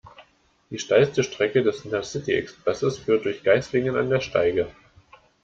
[0.71, 4.67] Die steilste Strecke des Intercity-Expresses führt durch Geislingen an der Steige.